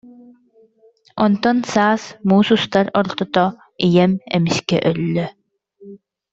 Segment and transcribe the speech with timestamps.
[1.23, 3.45] Онтон саас, муус устар ортото,
[3.87, 5.25] ийэм эмискэ өллө